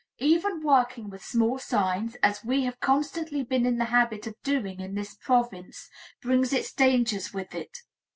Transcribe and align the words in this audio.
Even 0.17 0.63
working 0.63 1.11
with 1.11 1.23
small 1.23 1.59
signs, 1.59 2.15
as 2.23 2.43
we 2.43 2.63
have 2.63 2.79
constantly 2.79 3.43
been 3.43 3.67
in 3.67 3.77
the 3.77 3.85
habit 3.93 4.25
of 4.25 4.33
doing 4.41 4.79
in 4.79 4.95
this 4.95 5.13
province, 5.13 5.91
brings 6.23 6.51
its 6.53 6.73
dangers 6.73 7.35
with 7.35 7.53
it. 7.53 7.77